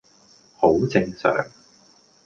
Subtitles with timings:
[0.57, 1.45] 好正常